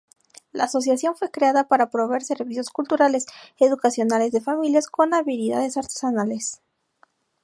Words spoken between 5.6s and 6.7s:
artesanales.